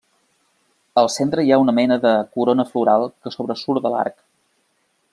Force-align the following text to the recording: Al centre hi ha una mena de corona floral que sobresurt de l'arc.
Al 1.01 1.09
centre 1.15 1.43
hi 1.47 1.51
ha 1.51 1.59
una 1.65 1.75
mena 1.81 1.99
de 2.05 2.15
corona 2.39 2.65
floral 2.73 3.09
que 3.27 3.37
sobresurt 3.39 3.83
de 3.89 3.93
l'arc. 3.97 4.21